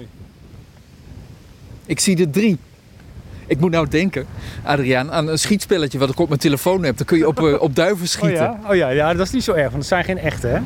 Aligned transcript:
mooi. 0.00 0.08
Ik 1.86 2.00
zie 2.00 2.18
er 2.20 2.30
drie. 2.30 2.58
Ik 3.46 3.60
moet 3.60 3.70
nou 3.70 3.88
denken, 3.88 4.26
Adriaan, 4.64 5.12
aan 5.12 5.28
een 5.28 5.38
schietspelletje 5.38 5.98
wat 5.98 6.10
ik 6.10 6.18
op 6.18 6.28
mijn 6.28 6.40
telefoon 6.40 6.82
heb. 6.84 6.96
Dan 6.96 7.06
kun 7.06 7.18
je 7.18 7.26
op, 7.26 7.38
eh, 7.38 7.60
op 7.60 7.74
duiven 7.76 8.02
Oh 8.02 8.08
schieten. 8.10 8.42
ja? 8.42 8.60
oh 8.68 8.74
ja, 8.74 8.88
ja, 8.88 9.14
dat 9.14 9.26
is 9.26 9.32
niet 9.32 9.44
zo 9.44 9.52
erg, 9.52 9.62
want 9.62 9.74
het 9.76 9.86
zijn 9.86 10.04
geen 10.04 10.18
echte, 10.18 10.46
hè? 10.46 10.58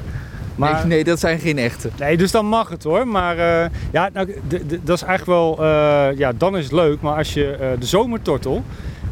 Maar, 0.56 0.72
Nee, 0.74 0.84
nee, 0.86 1.04
dat 1.04 1.20
zijn 1.20 1.38
geen 1.38 1.58
echte. 1.58 1.90
Nee, 1.98 2.16
dus 2.16 2.30
dan 2.30 2.46
mag 2.46 2.68
het 2.68 2.82
hoor. 2.82 3.08
Maar 3.08 3.38
eh, 3.38 3.70
ja, 3.92 4.10
nou, 4.12 4.34
dat 4.82 4.96
is 4.96 5.02
eigenlijk 5.02 5.26
wel, 5.26 5.58
eh, 5.64 6.18
ja, 6.18 6.32
dan 6.36 6.56
is 6.56 6.64
het 6.64 6.72
leuk. 6.72 7.00
Maar 7.00 7.16
als 7.16 7.34
je 7.34 7.76
de 7.78 7.86
zomertortel, 7.86 8.64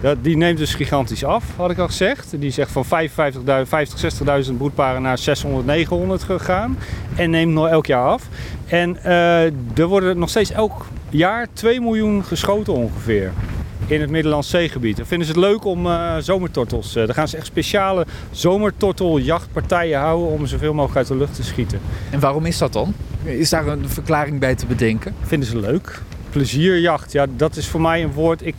dat, 0.03 0.17
die 0.25 0.37
neemt 0.37 0.59
dus 0.59 0.75
gigantisch 0.75 1.25
af, 1.25 1.45
had 1.57 1.71
ik 1.71 1.79
al 1.79 1.87
gezegd. 1.87 2.35
Die 2.39 2.51
zegt 2.51 2.71
van 2.73 2.85
55.000, 2.85 3.41
50, 3.65 4.47
60.000 4.47 4.57
broedparen 4.57 5.03
naar 5.03 5.19
600, 5.19 5.67
900 5.67 6.23
gegaan. 6.23 6.79
En 7.17 7.31
neemt 7.31 7.53
nog 7.53 7.69
elk 7.69 7.87
jaar 7.87 8.07
af. 8.07 8.29
En 8.67 8.97
eh, 9.05 9.45
er 9.79 9.87
worden 9.87 10.19
nog 10.19 10.29
steeds 10.29 10.51
elk 10.51 10.87
jaar 11.11 11.47
2 11.53 11.81
miljoen 11.81 12.25
geschoten 12.25 12.73
ongeveer. 12.73 13.33
In 13.87 14.01
het 14.01 14.11
Middellandse 14.11 14.51
zeegebied. 14.51 14.97
Dan 14.97 15.07
vinden 15.07 15.27
ze 15.27 15.33
het 15.33 15.41
leuk 15.41 15.65
om 15.65 15.87
eh, 15.87 16.17
zomertortels. 16.19 16.97
eh, 16.97 17.07
dan 17.07 17.15
gaan 17.15 17.29
ze 17.29 17.37
echt 17.37 17.47
speciale 17.47 18.07
zomertorteljachtpartijen 18.31 19.99
houden 19.99 20.29
om 20.29 20.47
zoveel 20.47 20.75
mogelijk 20.75 20.97
uit 20.99 21.07
de 21.07 21.17
lucht 21.17 21.35
te 21.35 21.45
schieten. 21.45 21.81
En 22.11 22.21
waarom 22.21 22.47
is 22.47 22.59
dat 22.59 22.73
dan? 22.73 22.95
Is 23.25 23.51
daar 23.51 23.67
een 23.67 23.89
verklaring 23.89 24.39
bij 24.39 24.55
te 24.55 24.67
bedenken? 24.67 25.15
vinden 25.23 25.49
ze 25.49 25.59
leuk. 25.59 26.03
Plezierjacht, 26.31 27.13
ja, 27.13 27.27
dat 27.37 27.57
is 27.57 27.67
voor 27.69 27.81
mij 27.81 28.03
een 28.03 28.13
woord. 28.13 28.47
Ik, 28.47 28.55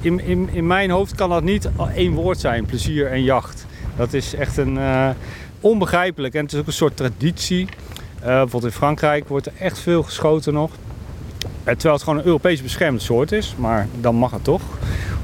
in, 0.00 0.20
in, 0.20 0.48
in 0.52 0.66
mijn 0.66 0.90
hoofd 0.90 1.14
kan 1.14 1.30
dat 1.30 1.42
niet 1.42 1.68
één 1.94 2.12
woord 2.12 2.40
zijn, 2.40 2.66
plezier 2.66 3.06
en 3.06 3.22
jacht. 3.22 3.66
Dat 3.96 4.12
is 4.12 4.34
echt 4.34 4.56
een 4.56 4.78
eh, 4.78 5.08
onbegrijpelijk 5.60 6.34
en 6.34 6.42
het 6.42 6.52
is 6.52 6.58
ook 6.58 6.66
een 6.66 6.72
soort 6.72 6.96
traditie. 6.96 7.68
Eh, 8.20 8.26
bijvoorbeeld 8.26 8.64
in 8.64 8.70
Frankrijk 8.70 9.28
wordt 9.28 9.46
er 9.46 9.52
echt 9.58 9.78
veel 9.78 10.02
geschoten 10.02 10.52
nog. 10.52 10.70
Eh, 11.64 11.72
terwijl 11.72 11.94
het 11.94 12.02
gewoon 12.02 12.18
een 12.18 12.24
Europees 12.24 12.62
beschermd 12.62 13.02
soort 13.02 13.32
is, 13.32 13.54
maar 13.58 13.88
dan 14.00 14.14
mag 14.14 14.30
het 14.30 14.44
toch. 14.44 14.62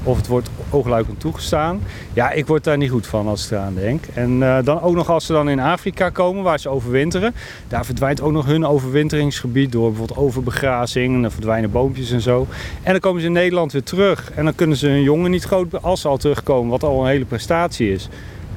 Of 0.03 0.17
het 0.17 0.27
wordt 0.27 0.49
oogluikend 0.69 1.19
toegestaan. 1.19 1.81
Ja, 2.13 2.31
ik 2.31 2.47
word 2.47 2.63
daar 2.63 2.77
niet 2.77 2.89
goed 2.89 3.07
van 3.07 3.27
als 3.27 3.45
ik 3.45 3.51
eraan 3.51 3.75
denk. 3.75 4.03
En 4.13 4.43
eh, 4.43 4.57
dan 4.63 4.81
ook 4.81 4.95
nog 4.95 5.09
als 5.09 5.25
ze 5.25 5.33
dan 5.33 5.49
in 5.49 5.59
Afrika 5.59 6.09
komen, 6.09 6.43
waar 6.43 6.59
ze 6.59 6.69
overwinteren. 6.69 7.33
Daar 7.67 7.85
verdwijnt 7.85 8.21
ook 8.21 8.31
nog 8.31 8.45
hun 8.45 8.65
overwinteringsgebied 8.65 9.71
door 9.71 9.89
bijvoorbeeld 9.89 10.19
overbegrazing. 10.19 11.15
En 11.15 11.21
dan 11.21 11.31
verdwijnen 11.31 11.71
boompjes 11.71 12.11
en 12.11 12.21
zo. 12.21 12.47
En 12.83 12.91
dan 12.91 12.99
komen 13.01 13.21
ze 13.21 13.27
in 13.27 13.33
Nederland 13.33 13.71
weer 13.71 13.83
terug. 13.83 14.31
En 14.35 14.43
dan 14.43 14.55
kunnen 14.55 14.77
ze 14.77 14.87
hun 14.87 15.03
jongen 15.03 15.31
niet 15.31 15.43
groot, 15.43 15.81
als 15.83 16.01
ze 16.01 16.07
al 16.07 16.17
terugkomen, 16.17 16.69
wat 16.71 16.83
al 16.83 17.01
een 17.01 17.07
hele 17.09 17.25
prestatie 17.25 17.91
is. 17.91 18.09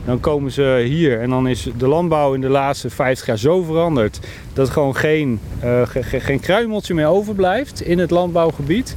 Dan 0.05 0.21
komen 0.21 0.51
ze 0.51 0.85
hier 0.89 1.21
en 1.21 1.31
dan 1.31 1.49
is 1.49 1.69
de 1.77 1.89
landbouw 1.89 2.35
in 2.35 2.41
de 2.41 2.49
laatste 2.49 2.91
50 2.91 3.27
jaar 3.27 3.39
zo 3.39 3.63
veranderd 3.63 4.21
dat 4.53 4.71
gewoon 4.71 4.97
geen, 4.97 5.41
ge- 5.61 6.03
ge- 6.03 6.21
geen 6.21 6.41
kruimeltje 6.41 6.95
meer 6.95 7.07
overblijft 7.07 7.81
in 7.83 7.99
het 7.99 8.11
landbouwgebied. 8.11 8.97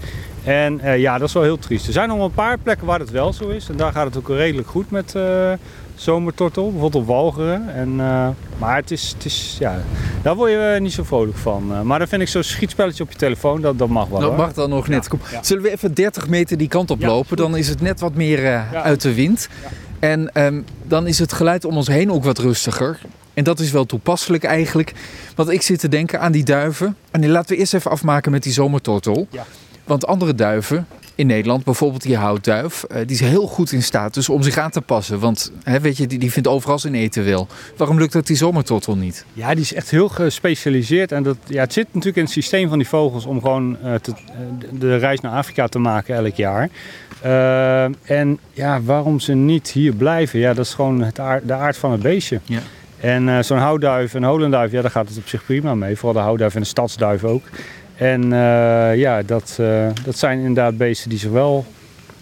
En 0.49 0.79
eh, 0.79 0.97
ja, 0.99 1.17
dat 1.17 1.27
is 1.27 1.33
wel 1.33 1.43
heel 1.43 1.57
triest. 1.57 1.87
Er 1.87 1.93
zijn 1.93 2.07
nog 2.07 2.17
wel 2.17 2.25
een 2.25 2.31
paar 2.31 2.57
plekken 2.57 2.87
waar 2.87 2.99
het 2.99 3.11
wel 3.11 3.33
zo 3.33 3.47
is. 3.47 3.69
En 3.69 3.77
daar 3.77 3.91
gaat 3.91 4.05
het 4.05 4.17
ook 4.17 4.27
redelijk 4.29 4.67
goed 4.67 4.91
met 4.91 5.15
eh, 5.15 5.51
zomertortel. 5.95 6.71
Bijvoorbeeld 6.71 7.03
op 7.03 7.07
Walcheren. 7.09 7.73
En, 7.75 7.89
eh, 7.99 8.27
maar 8.57 8.75
het 8.75 8.91
is, 8.91 9.13
het 9.15 9.25
is, 9.25 9.55
ja, 9.59 9.79
daar 10.21 10.35
word 10.35 10.51
je 10.51 10.77
niet 10.79 10.93
zo 10.93 11.03
vrolijk 11.03 11.37
van. 11.37 11.87
Maar 11.87 11.99
dan 11.99 12.07
vind 12.07 12.21
ik 12.21 12.27
zo'n 12.27 12.43
schietspelletje 12.43 13.03
op 13.03 13.11
je 13.11 13.17
telefoon, 13.17 13.61
dat, 13.61 13.77
dat 13.77 13.89
mag 13.89 14.07
wel. 14.07 14.19
Dat 14.19 14.29
hoor. 14.29 14.37
mag 14.37 14.53
dan 14.53 14.69
nog 14.69 14.87
net. 14.87 15.07
Kom, 15.07 15.19
ja. 15.31 15.43
Zullen 15.43 15.63
we 15.63 15.71
even 15.71 15.93
30 15.93 16.27
meter 16.27 16.57
die 16.57 16.67
kant 16.67 16.91
op 16.91 17.01
lopen? 17.01 17.37
Dan 17.37 17.57
is 17.57 17.67
het 17.67 17.81
net 17.81 17.99
wat 17.99 18.13
meer 18.13 18.41
Ja. 18.41 18.67
uit 18.83 19.01
de 19.01 19.13
wind. 19.13 19.49
En 19.99 20.31
ehm, 20.33 20.61
dan 20.83 21.07
is 21.07 21.19
het 21.19 21.33
geluid 21.33 21.65
om 21.65 21.77
ons 21.77 21.87
heen 21.87 22.11
ook 22.11 22.23
wat 22.23 22.37
rustiger. 22.37 22.99
En 23.33 23.43
dat 23.43 23.59
is 23.59 23.71
wel 23.71 23.85
toepasselijk 23.85 24.43
eigenlijk. 24.43 24.93
Want 25.35 25.49
ik 25.49 25.61
zit 25.61 25.79
te 25.79 25.87
denken 25.89 26.19
aan 26.19 26.31
die 26.31 26.43
duiven. 26.43 26.95
En 27.11 27.21
die 27.21 27.29
laten 27.29 27.49
we 27.55 27.59
eerst 27.59 27.73
even 27.73 27.91
afmaken 27.91 28.31
met 28.31 28.43
die 28.43 28.53
zomertortel. 28.53 29.27
Ja. 29.31 29.45
Want 29.89 30.07
andere 30.07 30.35
duiven 30.35 30.87
in 31.15 31.27
Nederland, 31.27 31.63
bijvoorbeeld 31.63 32.01
die 32.01 32.15
houtduif, 32.17 32.83
eh, 32.83 32.97
die 32.97 33.15
is 33.15 33.19
heel 33.19 33.47
goed 33.47 33.71
in 33.71 33.83
staat 33.83 34.13
dus 34.13 34.29
om 34.29 34.41
zich 34.43 34.57
aan 34.57 34.69
te 34.71 34.81
passen. 34.81 35.19
Want 35.19 35.51
hè, 35.63 35.79
weet 35.79 35.97
je, 35.97 36.07
die, 36.07 36.19
die 36.19 36.31
vindt 36.31 36.47
overal 36.47 36.79
zijn 36.79 36.95
eten 36.95 37.25
wel. 37.25 37.47
Waarom 37.77 37.97
lukt 37.99 38.13
dat 38.13 38.27
die 38.27 38.35
zomertortel 38.35 38.95
niet? 38.95 39.25
Ja, 39.33 39.49
die 39.53 39.61
is 39.63 39.73
echt 39.73 39.89
heel 39.89 40.09
gespecialiseerd. 40.09 41.11
En 41.11 41.23
dat, 41.23 41.37
ja, 41.47 41.61
het 41.61 41.73
zit 41.73 41.85
natuurlijk 41.87 42.15
in 42.17 42.23
het 42.23 42.31
systeem 42.31 42.69
van 42.69 42.77
die 42.77 42.87
vogels 42.87 43.25
om 43.25 43.41
gewoon 43.41 43.77
eh, 43.83 43.93
te- 43.93 44.11
eh, 44.11 44.79
de- 44.79 44.97
reis 44.97 45.19
naar 45.19 45.31
Afrika 45.31 45.67
te 45.67 45.79
maken 45.79 46.15
elk 46.15 46.35
jaar. 46.35 46.69
En 48.03 48.39
ja, 48.53 48.81
waarom 48.81 49.19
ze 49.19 49.33
niet 49.33 49.71
hier 49.71 49.93
blijven, 49.93 50.39
ja, 50.39 50.53
dat 50.53 50.65
is 50.65 50.73
gewoon 50.73 51.01
het 51.01 51.19
aard- 51.19 51.47
de 51.47 51.53
aard 51.53 51.77
van 51.77 51.91
het 51.91 52.01
beestje. 52.01 52.39
Ja. 52.45 52.59
En 52.99 53.45
zo'n 53.45 53.57
houtduif 53.57 54.13
en 54.13 54.23
holenduif, 54.23 54.71
ja, 54.71 54.81
daar 54.81 54.91
gaat 54.91 55.07
het 55.09 55.17
op 55.17 55.27
zich 55.27 55.45
prima 55.45 55.75
mee. 55.75 55.95
Vooral 55.95 56.13
de 56.13 56.19
houtduif 56.19 56.55
en 56.55 56.61
de 56.61 56.67
stadsduif 56.67 57.23
ook. 57.23 57.43
En 57.99 58.23
eh, 58.33 58.95
ja, 58.97 59.21
dat, 59.25 59.57
eh, 59.59 59.87
dat 60.03 60.17
zijn 60.17 60.39
inderdaad 60.39 60.77
beesten 60.77 61.09
die 61.09 61.19
zich 61.19 61.29
wel 61.31 61.65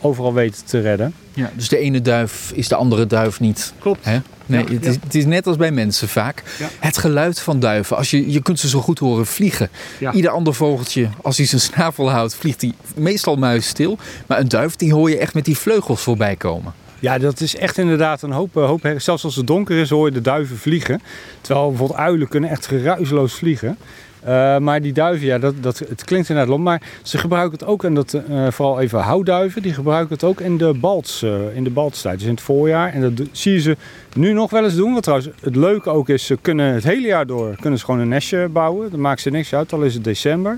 overal 0.01 0.33
weten 0.33 0.65
te 0.65 0.79
redden. 0.81 1.13
Ja, 1.33 1.51
dus 1.55 1.69
de 1.69 1.77
ene 1.77 2.01
duif 2.01 2.51
is 2.55 2.67
de 2.67 2.75
andere 2.75 3.07
duif 3.07 3.39
niet. 3.39 3.73
Klopt. 3.79 4.05
Hè? 4.05 4.17
Nee, 4.45 4.63
Ja, 4.65 4.73
het, 4.73 4.83
ja. 4.83 4.89
is, 4.89 4.95
het 5.03 5.15
is 5.15 5.25
net 5.25 5.47
als 5.47 5.55
bij 5.57 5.71
mensen 5.71 6.07
vaak. 6.07 6.43
Ja. 6.59 6.67
Het 6.79 6.97
geluid 6.97 7.39
van 7.39 7.59
duiven. 7.59 7.97
Als 7.97 8.11
je, 8.11 8.31
je 8.31 8.41
kunt 8.41 8.59
ze 8.59 8.69
zo 8.69 8.79
goed 8.81 8.99
horen 8.99 9.25
vliegen. 9.25 9.69
Ja. 9.99 10.11
Ieder 10.13 10.31
ander 10.31 10.53
vogeltje, 10.53 11.07
als 11.21 11.38
hij 11.38 11.45
zijn 11.45 11.61
snavel 11.61 12.09
houdt, 12.11 12.35
vliegt 12.35 12.61
hij 12.61 12.73
meestal 12.95 13.35
muisstil. 13.35 13.97
Maar 14.27 14.39
een 14.39 14.47
duif, 14.47 14.75
die 14.75 14.94
hoor 14.94 15.09
je 15.09 15.17
echt 15.17 15.33
met 15.33 15.45
die 15.45 15.57
vleugels 15.57 16.01
voorbij 16.01 16.35
komen. 16.35 16.73
Ja, 16.99 17.17
dat 17.17 17.41
is 17.41 17.55
echt 17.55 17.77
inderdaad 17.77 18.21
een 18.21 18.31
hoop, 18.31 18.57
eh, 18.57 18.65
hoop. 18.65 18.83
her- 18.83 19.01
Zelfs 19.01 19.23
als 19.23 19.35
het 19.35 19.47
donker 19.47 19.77
is, 19.77 19.89
hoor 19.89 20.05
je 20.07 20.13
de 20.13 20.21
duiven 20.21 20.57
vliegen. 20.57 21.01
Terwijl 21.41 21.67
bijvoorbeeld 21.69 21.99
uilen 21.99 22.27
kunnen 22.27 22.49
echt 22.49 22.65
geruisloos 22.67 23.33
vliegen. 23.33 23.77
Eh, 24.23 24.57
maar 24.57 24.81
die 24.81 24.94
duiven, 24.94 25.25
ja, 25.28 25.38
dat, 25.39 25.53
dat, 25.61 25.79
het 25.79 26.03
klinkt 26.03 26.29
inderdaad 26.29 26.53
lom. 26.53 26.63
Maar 26.63 26.81
ze 27.03 27.17
gebruiken 27.17 27.59
het 27.59 27.67
ook, 27.67 27.83
en 27.83 27.94
dat 27.94 28.13
eh, 28.13 28.47
vooral 28.51 28.79
even 28.79 29.00
houtduiven, 29.00 29.61
die 29.61 29.73
gebruiken 29.73 30.13
het 30.13 30.23
ook 30.23 30.41
in 30.41 30.57
de 30.57 30.73
balts, 30.73 31.23
eh, 31.23 31.31
in 31.55 31.63
de 31.63 31.69
baltstijd, 31.69 32.17
dus 32.17 32.27
in 32.27 32.33
het 32.33 32.41
voorjaar. 32.41 32.94
En 32.94 33.01
dat 33.01 33.27
zie 33.31 33.53
je 33.53 33.59
ze 33.59 33.77
nu 34.16 34.33
nog 34.33 34.50
wel 34.50 34.63
eens 34.63 34.75
doen. 34.75 34.94
Wat 34.94 35.03
trouwens 35.03 35.31
het 35.41 35.56
leuke 35.56 35.89
ook 35.89 36.09
is, 36.09 36.25
ze 36.25 36.38
kunnen 36.41 36.73
het 36.73 36.83
hele 36.83 37.07
jaar 37.07 37.25
door 37.27 37.56
kunnen 37.59 37.79
ze 37.79 37.85
gewoon 37.85 38.00
een 38.00 38.07
nestje 38.07 38.47
bouwen. 38.47 38.89
Dat 38.91 39.00
maakt 39.00 39.22
ze 39.22 39.29
niks 39.29 39.53
uit, 39.53 39.73
al 39.73 39.81
is 39.81 39.94
het 39.94 40.03
december. 40.03 40.57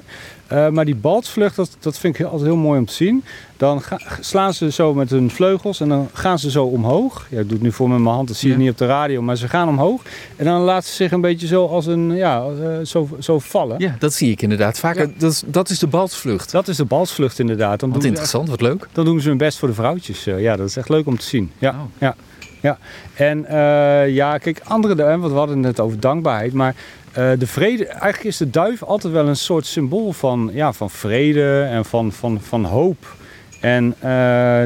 Maar 0.72 0.86
die 0.86 0.96
baltsvlucht, 0.96 1.56
dat, 1.56 1.78
dat 1.80 1.98
vind 1.98 2.20
ik 2.20 2.26
altijd 2.26 2.44
heel 2.44 2.56
mooi 2.56 2.80
om 2.80 2.86
te 2.86 2.94
zien. 2.94 3.24
Dan 3.58 3.82
ga- 3.82 4.00
slaan 4.20 4.54
ze 4.54 4.72
zo 4.72 4.94
met 4.94 5.10
hun 5.10 5.30
vleugels 5.30 5.80
en 5.80 5.90
dan 5.90 6.10
gaan 6.14 6.40
ze 6.40 6.52
zo 6.52 6.66
omhoog. 6.66 7.28
Ja, 7.30 7.38
ik 7.40 7.44
doe 7.44 7.54
het 7.54 7.62
nu 7.62 7.72
voor 7.72 7.90
met 7.90 8.00
mijn 8.00 8.16
hand, 8.16 8.28
dat 8.28 8.38
zie 8.38 8.48
je 8.50 8.54
Ja. 8.56 8.60
niet 8.62 8.72
op 8.72 8.78
de 8.78 8.86
radio, 8.86 9.22
maar 9.22 9.36
ze 9.38 9.48
gaan 9.48 9.68
omhoog. 9.68 10.02
En 10.36 10.46
dan 10.46 10.62
laten 10.62 10.90
ze 10.90 10.96
zich 10.96 11.12
een 11.12 11.22
beetje 11.22 11.48
zo 11.48 11.66
als 11.66 11.86
een, 11.86 12.16
ja, 12.16 12.44
zo, 12.84 13.08
zo 13.20 13.40
vallen. 13.50 13.80
Ja, 13.80 13.96
dat 14.00 14.14
zie 14.14 14.32
ik 14.32 14.42
inderdaad 14.42 14.80
vaker. 14.80 15.08
Ja. 15.08 15.14
Dat, 15.18 15.32
is, 15.32 15.44
dat 15.46 15.70
is 15.70 15.80
de 15.80 15.88
balsvlucht. 15.88 16.52
Dat 16.52 16.68
is 16.68 16.78
de 16.78 16.86
balsvlucht 16.86 17.40
inderdaad. 17.40 17.80
Dan 17.80 17.90
Wat 17.92 18.02
doen, 18.02 18.12
ze 18.12 18.18
echt, 18.18 18.24
interessant, 18.32 18.50
wat 18.50 18.62
leuk. 18.70 18.88
dan 18.92 19.06
doen 19.06 19.22
ze 19.22 19.28
hun 19.30 19.38
best 19.38 19.58
voor 19.58 19.68
de 19.68 19.74
vrouwtjes. 19.74 20.28
Eh, 20.28 20.42
ja, 20.42 20.56
dat 20.56 20.68
is 20.68 20.78
echt 20.78 20.90
leuk 20.90 21.06
om 21.08 21.18
te 21.18 21.26
zien. 21.26 21.52
Ja, 21.58 21.70
Oh. 21.70 21.76
ja, 21.98 22.16
ja. 22.62 22.78
En 23.14 23.46
eh, 23.46 24.10
ja, 24.16 24.38
kijk, 24.38 24.62
andere 24.64 24.96
want 25.04 25.32
we 25.32 25.38
hadden 25.38 25.56
het 25.58 25.66
net 25.66 25.80
over 25.80 26.00
dankbaarheid, 26.00 26.54
maar 26.54 26.76
eh, 27.12 27.32
de 27.40 27.48
vrede, 27.48 27.86
eigenlijk 27.86 28.24
is 28.24 28.38
de 28.38 28.50
duif 28.50 28.84
altijd 28.84 29.14
wel 29.14 29.28
een 29.28 29.36
soort 29.36 29.66
symbool 29.66 30.12
van, 30.12 30.50
ja, 30.54 30.74
van 30.74 30.90
vrede 30.90 31.62
en 31.62 31.86
van, 31.86 32.12
van, 32.12 32.42
van 32.42 32.66
hoop. 32.66 33.18
En 33.62 33.96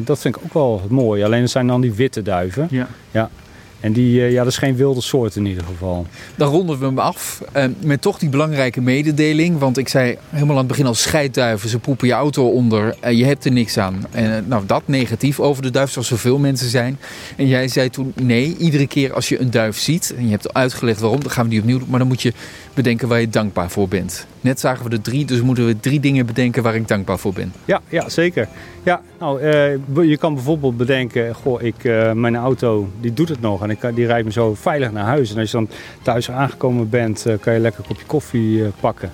dat 0.04 0.20
vind 0.20 0.36
ik 0.36 0.42
ook 0.44 0.54
wel 0.54 0.82
mooi. 0.90 1.24
Alleen 1.24 1.42
het 1.42 1.50
zijn 1.52 1.68
dan 1.68 1.82
die 1.82 1.94
witte 1.94 2.22
duiven. 2.22 2.68
Ja. 3.12 3.30
En 3.84 3.94
die, 3.94 4.22
eh, 4.22 4.32
ja, 4.32 4.38
dat 4.44 4.52
is 4.52 4.58
geen 4.58 4.76
wilde 4.76 5.02
soort 5.02 5.36
in 5.36 5.46
ieder 5.46 5.64
geval. 5.64 6.06
Dan 6.36 6.50
ronden 6.50 6.80
we 6.80 6.86
hem 6.86 7.00
af 7.00 7.42
eh, 7.52 7.66
met 7.80 8.02
toch 8.02 8.20
die 8.20 8.30
belangrijke 8.30 8.82
mededeling. 8.82 9.60
Want 9.60 9.78
ik 9.78 9.88
zei 9.88 10.18
helemaal 10.30 10.54
aan 10.54 10.58
het 10.58 10.68
begin 10.68 10.86
al 10.86 10.94
scheidduiven, 10.94 11.70
ze 11.70 11.80
poepen 11.80 12.08
je 12.08 12.14
auto 12.14 12.50
onder. 12.50 12.96
en 13.00 13.18
je 13.18 13.26
hebt 13.26 13.46
er 13.46 13.52
niks 13.52 13.78
aan. 13.78 14.06
En 14.12 14.38
eh, 14.38 14.44
nou, 14.46 14.66
dat 14.66 14.82
negatief 14.86 15.40
over 15.40 15.64
de 15.64 15.72
duif, 15.72 15.92
zoals 15.92 16.08
zoveel 16.08 16.38
mensen 16.38 16.70
zijn. 16.70 17.00
En 17.36 17.48
jij 17.48 17.68
zei 17.68 17.90
toen, 17.90 18.14
nee, 18.22 18.56
iedere 18.58 18.88
keer 18.88 19.14
als 19.14 19.30
je 19.30 19.40
een 19.40 19.52
duif 19.52 19.78
ziet... 19.78 20.14
en 20.18 20.24
je 20.24 20.32
hebt 20.32 20.54
uitgelegd 20.54 21.00
waarom, 21.00 21.22
dan 21.22 21.32
gaan 21.32 21.44
we 21.44 21.50
die 21.50 21.60
opnieuw 21.60 21.80
doen... 21.80 21.90
maar 21.90 22.00
dan 22.00 22.08
moet 22.08 22.22
je 22.22 22.34
bedenken 22.74 23.08
waar 23.08 23.20
je 23.20 23.30
dankbaar 23.30 23.70
voor 23.70 23.88
bent. 23.88 24.28
Net 24.42 24.60
zagen 24.60 24.86
we 24.86 24.92
er 24.92 25.02
drie, 25.02 25.26
dus 25.26 25.42
moeten 25.42 25.66
we 25.66 25.80
drie 25.80 26.00
dingen 26.00 26.26
bedenken 26.26 26.64
waar 26.64 26.76
ik 26.76 26.88
dankbaar 26.88 27.20
voor 27.20 27.34
ben. 27.34 27.54
Ja, 27.66 27.82
ja 27.90 28.10
zeker. 28.10 28.48
Ja, 28.84 29.02
nou, 29.20 29.42
eh, 29.42 29.72
je 30.02 30.18
kan 30.18 30.34
bijvoorbeeld 30.34 30.78
bedenken, 30.78 31.36
goh, 31.36 31.62
ik, 31.62 31.84
eh, 31.84 32.12
mijn 32.12 32.36
auto 32.36 32.90
die 33.02 33.14
doet 33.14 33.30
het 33.30 33.42
nog 33.42 33.64
en 33.64 33.70
ik, 33.70 33.96
die 33.96 34.06
rijdt 34.06 34.26
me 34.26 34.32
zo 34.32 34.54
veilig 34.54 34.92
naar 34.92 35.06
huis. 35.06 35.32
En 35.32 35.40
als 35.40 35.52
je 35.52 35.58
dan 35.58 35.70
thuis 36.02 36.32
aangekomen 36.32 36.90
bent, 36.90 37.26
eh, 37.26 37.34
kan 37.40 37.54
je 37.54 37.60
lekker 37.60 37.80
een 37.80 37.88
kopje 37.88 38.06
koffie 38.06 38.64
pakken. 38.80 39.12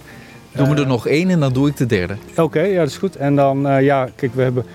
Doen 0.51 0.69
we 0.69 0.81
er 0.81 0.88
nog 0.88 1.07
één 1.07 1.29
en 1.29 1.39
dan 1.39 1.53
doe 1.53 1.67
ik 1.67 1.77
de 1.77 1.85
derde. 1.85 2.15
Oké, 2.35 2.62
ja, 2.62 2.79
dat 2.79 2.88
is 2.88 2.97
goed. 2.97 3.15
En 3.15 3.35
dan, 3.35 3.83
ja, 3.83 4.09
kijk, 4.15 4.33
we 4.35 4.41
hebben 4.41 4.65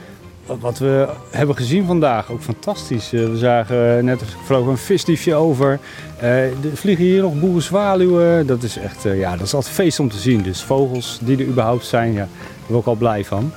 wat 0.47 0.79
we 0.79 1.09
hebben 1.31 1.57
gezien 1.57 1.87
vandaag, 1.87 2.31
ook 2.31 2.43
fantastisch. 2.43 3.13
Eh, 3.13 3.25
we 3.25 3.37
zagen 3.37 3.97
eh, 3.97 4.03
net 4.03 4.23
vloog 4.45 4.67
een 4.67 4.79
visdiefje 4.79 5.35
over. 5.35 5.79
Eh, 6.19 6.45
er 6.45 6.55
vliegen 6.75 7.05
hier 7.05 7.23
nog 7.23 7.41
boerenzwaluwen. 7.41 8.47
Dat 8.47 8.63
is 8.63 8.79
echt, 8.79 9.05
eh, 9.05 9.19
ja, 9.19 9.37
dat 9.37 9.47
is 9.47 9.55
altijd 9.55 9.75
feest 9.75 10.01
om 10.01 10.09
te 10.09 10.19
zien. 10.19 10.43
Dus 10.43 10.63
vogels 10.63 11.19
die 11.23 11.39
er 11.39 11.47
überhaupt 11.47 11.85
zijn, 11.85 12.13
ja, 12.13 12.19
daar 12.19 12.29
ben 12.67 12.69
ik 12.69 12.77
ook 12.77 12.87
al 12.87 12.95
blij 12.95 13.25
van. 13.25 13.53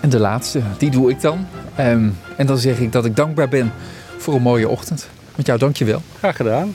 En 0.00 0.08
de 0.08 0.18
laatste, 0.18 0.60
die 0.78 0.90
doe 0.90 1.10
ik 1.10 1.20
dan. 1.20 1.46
Ehm, 1.74 2.08
en 2.36 2.46
dan 2.46 2.58
zeg 2.58 2.78
ik 2.78 2.92
dat 2.92 3.04
ik 3.04 3.16
dankbaar 3.16 3.48
ben 3.48 3.72
voor 4.18 4.34
een 4.34 4.42
mooie 4.42 4.68
ochtend. 4.68 5.08
Met 5.36 5.46
jou, 5.46 5.58
dankjewel. 5.58 6.02
Graag 6.18 6.36
gedaan. 6.36 6.74